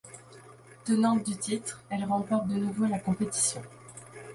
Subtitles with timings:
[0.83, 3.61] Tenante du titre, elle remporte de nouveau la compétition.